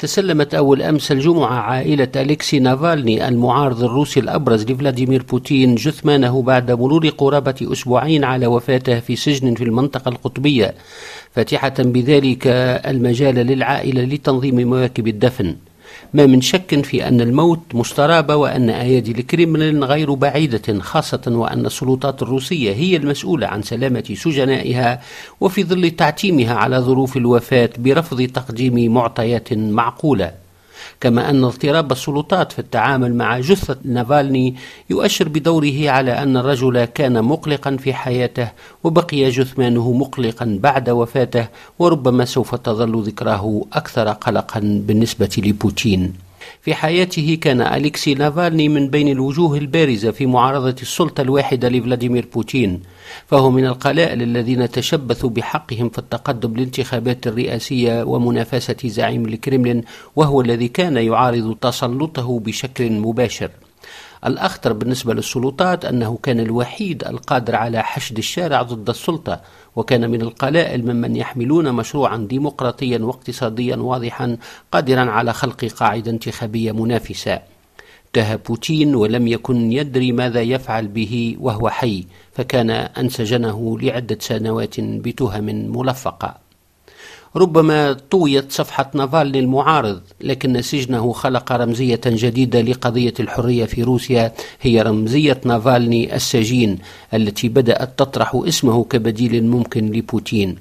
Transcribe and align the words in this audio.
تسلمت 0.00 0.54
أول 0.54 0.82
أمس 0.82 1.12
الجمعة 1.12 1.54
عائلة 1.54 2.08
أليكسي 2.16 2.58
نافالني 2.58 3.28
المعارض 3.28 3.84
الروسي 3.84 4.20
الأبرز 4.20 4.64
لفلاديمير 4.64 5.22
بوتين 5.22 5.74
جثمانه 5.74 6.42
بعد 6.42 6.70
مرور 6.70 7.08
قرابة 7.08 7.54
أسبوعين 7.62 8.24
على 8.24 8.46
وفاته 8.46 9.00
في 9.00 9.16
سجن 9.16 9.54
في 9.54 9.64
المنطقة 9.64 10.08
القطبية. 10.08 10.74
فاتحة 11.32 11.74
بذلك 11.78 12.46
المجال 12.86 13.34
للعائلة 13.34 14.02
لتنظيم 14.02 14.68
مواكب 14.68 15.08
الدفن. 15.08 15.56
ما 16.14 16.26
من 16.26 16.40
شك 16.40 16.84
في 16.84 17.08
أن 17.08 17.20
الموت 17.20 17.60
مستراب 17.74 18.30
وأن 18.30 18.70
أيادي 18.70 19.10
الكريملين 19.10 19.84
غير 19.84 20.14
بعيدة 20.14 20.80
خاصة 20.80 21.22
وأن 21.26 21.66
السلطات 21.66 22.22
الروسية 22.22 22.72
هي 22.72 22.96
المسؤولة 22.96 23.46
عن 23.46 23.62
سلامة 23.62 24.14
سجنائها 24.14 25.00
وفي 25.40 25.64
ظل 25.64 25.90
تعتيمها 25.90 26.54
على 26.54 26.78
ظروف 26.78 27.16
الوفاة 27.16 27.70
برفض 27.78 28.22
تقديم 28.22 28.94
معطيات 28.94 29.52
معقولة. 29.52 30.49
كما 31.00 31.30
أن 31.30 31.44
اضطراب 31.44 31.92
السلطات 31.92 32.52
في 32.52 32.58
التعامل 32.58 33.14
مع 33.14 33.40
جثة 33.40 33.76
نافالني 33.84 34.54
يؤشر 34.90 35.28
بدوره 35.28 35.90
على 35.90 36.12
أن 36.22 36.36
الرجل 36.36 36.84
كان 36.84 37.24
مقلقا 37.24 37.76
في 37.76 37.94
حياته 37.94 38.48
وبقي 38.84 39.30
جثمانه 39.30 39.92
مقلقا 39.92 40.58
بعد 40.62 40.90
وفاته 40.90 41.48
وربما 41.78 42.24
سوف 42.24 42.54
تظل 42.54 43.02
ذكراه 43.02 43.64
أكثر 43.72 44.08
قلقا 44.08 44.60
بالنسبة 44.86 45.30
لبوتين. 45.38 46.29
في 46.62 46.74
حياته 46.74 47.38
كان 47.40 47.60
أليكسي 47.60 48.14
نافالني 48.14 48.68
من 48.68 48.88
بين 48.88 49.08
الوجوه 49.08 49.58
البارزة 49.58 50.10
في 50.10 50.26
معارضة 50.26 50.76
السلطة 50.82 51.20
الواحدة 51.20 51.68
لفلاديمير 51.68 52.28
بوتين 52.34 52.82
فهو 53.26 53.50
من 53.50 53.66
القلائل 53.66 54.22
الذين 54.22 54.70
تشبثوا 54.70 55.30
بحقهم 55.30 55.88
في 55.88 55.98
التقدم 55.98 56.54
للانتخابات 56.54 57.26
الرئاسية 57.26 58.02
ومنافسة 58.02 58.76
زعيم 58.84 59.26
الكرملين 59.26 59.82
وهو 60.16 60.40
الذي 60.40 60.68
كان 60.68 60.96
يعارض 60.96 61.56
تسلطه 61.60 62.40
بشكل 62.40 62.92
مباشر. 62.92 63.50
الأخطر 64.26 64.72
بالنسبة 64.72 65.14
للسلطات 65.14 65.84
أنه 65.84 66.18
كان 66.22 66.40
الوحيد 66.40 67.04
القادر 67.04 67.56
على 67.56 67.82
حشد 67.82 68.18
الشارع 68.18 68.62
ضد 68.62 68.88
السلطة 68.88 69.40
وكان 69.76 70.10
من 70.10 70.22
القلائل 70.22 70.84
ممن 70.84 71.16
يحملون 71.16 71.72
مشروعا 71.72 72.16
ديمقراطيا 72.16 72.98
واقتصاديا 72.98 73.76
واضحا 73.76 74.36
قادرا 74.72 75.10
على 75.10 75.32
خلق 75.32 75.64
قاعدة 75.64 76.10
انتخابية 76.10 76.72
منافسة. 76.72 77.40
انتهى 78.06 78.36
بوتين 78.36 78.94
ولم 78.94 79.28
يكن 79.28 79.72
يدري 79.72 80.12
ماذا 80.12 80.40
يفعل 80.40 80.88
به 80.88 81.36
وهو 81.40 81.68
حي 81.68 82.06
فكان 82.32 82.70
أنسجنه 82.70 83.78
لعدة 83.78 84.18
سنوات 84.20 84.80
بتهم 84.80 85.44
ملفقة. 85.76 86.49
ربما 87.36 87.92
طويت 87.92 88.52
صفحة 88.52 88.90
نافالني 88.94 89.38
المعارض 89.38 90.00
لكن 90.20 90.62
سجنه 90.62 91.12
خلق 91.12 91.52
رمزية 91.52 92.00
جديدة 92.06 92.60
لقضية 92.60 93.14
الحرية 93.20 93.64
في 93.64 93.82
روسيا 93.82 94.32
هي 94.60 94.82
رمزية 94.82 95.40
نافالني 95.44 96.16
السجين 96.16 96.78
التي 97.14 97.48
بدأت 97.48 97.98
تطرح 97.98 98.34
اسمه 98.34 98.84
كبديل 98.84 99.44
ممكن 99.44 99.86
لبوتين. 99.86 100.56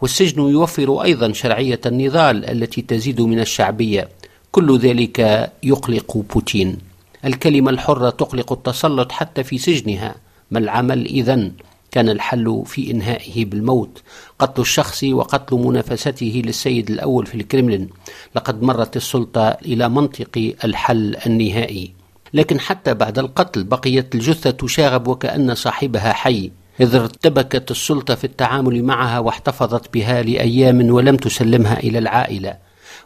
والسجن 0.00 0.42
يوفر 0.42 1.02
أيضا 1.02 1.32
شرعية 1.32 1.80
النضال 1.86 2.44
التي 2.50 2.82
تزيد 2.82 3.20
من 3.20 3.40
الشعبية. 3.40 4.08
كل 4.52 4.78
ذلك 4.78 5.50
يقلق 5.62 6.24
بوتين. 6.34 6.78
الكلمة 7.24 7.70
الحرة 7.70 8.10
تقلق 8.10 8.52
التسلط 8.52 9.12
حتى 9.12 9.44
في 9.44 9.58
سجنها. 9.58 10.14
ما 10.50 10.58
العمل 10.58 11.06
إذن؟ 11.06 11.52
كان 11.94 12.08
الحل 12.08 12.62
في 12.66 12.90
إنهائه 12.90 13.44
بالموت. 13.44 14.02
قتل 14.38 14.62
الشخص 14.62 15.04
وقتل 15.04 15.56
منافسته 15.56 16.42
للسيد 16.46 16.90
الأول 16.90 17.26
في 17.26 17.34
الكرملين 17.34 17.88
لقد 18.36 18.62
مرت 18.62 18.96
السلطة 18.96 19.48
إلى 19.48 19.88
منطق 19.88 20.54
الحل 20.64 21.16
النهائي. 21.26 21.92
لكن 22.34 22.60
حتى 22.60 22.94
بعد 22.94 23.18
القتل 23.18 23.64
بقيت 23.64 24.14
الجثة 24.14 24.50
تشاغب 24.50 25.08
وكأن 25.08 25.54
صاحبها 25.54 26.12
حي. 26.12 26.50
إذ 26.80 26.94
ارتبكت 26.94 27.70
السلطة 27.70 28.14
في 28.14 28.24
التعامل 28.24 28.82
معها 28.82 29.18
واحتفظت 29.18 29.94
بها 29.94 30.22
لأيام 30.22 30.90
ولم 30.90 31.16
تسلمها 31.16 31.78
إلى 31.78 31.98
العائلة. 31.98 32.63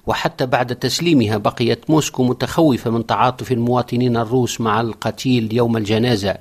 وحتى 0.09 0.47
بعد 0.47 0.77
تسليمها 0.77 1.37
بقيت 1.37 1.91
موسكو 1.91 2.25
متخوفة 2.25 2.91
من 2.91 3.07
تعاطف 3.07 3.53
المواطنين 3.53 4.17
الروس 4.17 4.61
مع 4.61 4.81
القتيل 4.81 5.57
يوم 5.57 5.77
الجنازة 5.77 6.37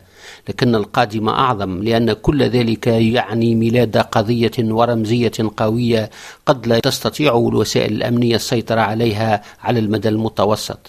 لكن 0.50 0.76
القادم 0.76 1.30
أعظم 1.30 1.84
لأن 1.84 2.14
كل 2.14 2.44
ذلك 2.44 2.88
يعني 2.88 3.56
ميلاد 3.56 3.98
قضية 3.98 4.52
ورمزية 4.60 5.32
قوية 5.58 6.10
قد 6.46 6.68
لا 6.68 6.80
تستطيع 6.80 7.38
الوسائل 7.38 7.94
الأمنية 7.94 8.36
السيطرة 8.36 8.82
عليها 8.82 9.42
على 9.64 9.80
المدى 9.80 10.10
المتوسط. 10.10 10.80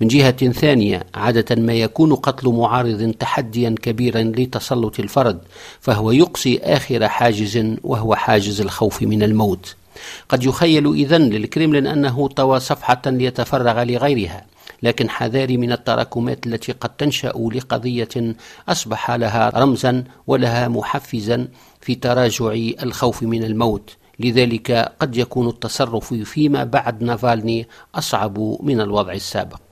من 0.00 0.08
جهة 0.08 0.52
ثانية 0.52 1.02
عادة 1.14 1.62
ما 1.62 1.72
يكون 1.72 2.14
قتل 2.14 2.48
معارض 2.48 3.14
تحديا 3.18 3.74
كبيرا 3.82 4.22
لتسلط 4.22 5.00
الفرد 5.00 5.38
فهو 5.80 6.10
يقصي 6.10 6.58
آخر 6.62 7.08
حاجز 7.08 7.76
وهو 7.82 8.14
حاجز 8.14 8.60
الخوف 8.60 9.02
من 9.02 9.22
الموت. 9.22 9.76
قد 10.28 10.44
يخيل 10.44 10.94
إذن 10.94 11.22
للكريملين 11.22 11.86
أنه 11.86 12.28
طوى 12.28 12.60
صفحة 12.60 13.02
ليتفرغ 13.06 13.82
لغيرها 13.82 14.46
لكن 14.82 15.10
حذاري 15.10 15.56
من 15.56 15.72
التراكمات 15.72 16.46
التي 16.46 16.72
قد 16.72 16.88
تنشأ 16.88 17.32
لقضية 17.54 18.34
أصبح 18.68 19.10
لها 19.10 19.52
رمزا 19.54 20.04
ولها 20.26 20.68
محفزا 20.68 21.48
في 21.80 21.94
تراجع 21.94 22.52
الخوف 22.82 23.22
من 23.22 23.44
الموت. 23.44 23.96
لذلك 24.20 24.92
قد 25.00 25.16
يكون 25.16 25.48
التصرف 25.48 26.14
فيما 26.14 26.64
بعد 26.64 27.02
نافالني 27.02 27.68
أصعب 27.94 28.38
من 28.62 28.80
الوضع 28.80 29.12
السابق. 29.12 29.70